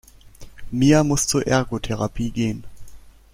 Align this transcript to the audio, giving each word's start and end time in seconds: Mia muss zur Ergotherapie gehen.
Mia 0.71 1.03
muss 1.03 1.27
zur 1.27 1.45
Ergotherapie 1.45 2.31
gehen. 2.31 2.63